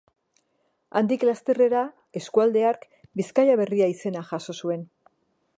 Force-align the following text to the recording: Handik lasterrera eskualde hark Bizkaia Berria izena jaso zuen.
Handik 1.01 1.25
lasterrera 1.27 1.83
eskualde 2.21 2.65
hark 2.71 2.89
Bizkaia 3.21 3.61
Berria 3.63 3.93
izena 3.97 4.29
jaso 4.33 4.61
zuen. 4.65 4.91